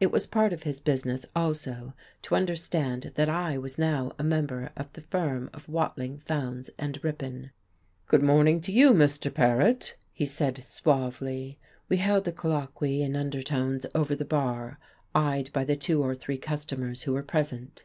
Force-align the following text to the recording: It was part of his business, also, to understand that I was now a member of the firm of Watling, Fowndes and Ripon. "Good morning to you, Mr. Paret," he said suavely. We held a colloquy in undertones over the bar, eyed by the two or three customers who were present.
It 0.00 0.10
was 0.10 0.26
part 0.26 0.52
of 0.52 0.64
his 0.64 0.80
business, 0.80 1.24
also, 1.36 1.92
to 2.22 2.34
understand 2.34 3.12
that 3.14 3.28
I 3.28 3.56
was 3.56 3.78
now 3.78 4.10
a 4.18 4.24
member 4.24 4.72
of 4.76 4.92
the 4.94 5.00
firm 5.00 5.48
of 5.54 5.68
Watling, 5.68 6.18
Fowndes 6.18 6.70
and 6.76 6.98
Ripon. 7.04 7.52
"Good 8.08 8.20
morning 8.24 8.60
to 8.62 8.72
you, 8.72 8.90
Mr. 8.92 9.32
Paret," 9.32 9.94
he 10.12 10.26
said 10.26 10.58
suavely. 10.64 11.60
We 11.88 11.98
held 11.98 12.26
a 12.26 12.32
colloquy 12.32 13.00
in 13.00 13.14
undertones 13.14 13.86
over 13.94 14.16
the 14.16 14.24
bar, 14.24 14.80
eyed 15.14 15.50
by 15.52 15.62
the 15.62 15.76
two 15.76 16.02
or 16.02 16.16
three 16.16 16.38
customers 16.38 17.04
who 17.04 17.12
were 17.12 17.22
present. 17.22 17.84